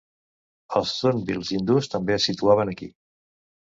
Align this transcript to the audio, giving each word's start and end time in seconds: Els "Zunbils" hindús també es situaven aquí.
Els 0.79 0.93
"Zunbils" 1.01 1.51
hindús 1.57 1.91
també 1.93 2.17
es 2.19 2.27
situaven 2.31 2.73
aquí. 2.73 2.93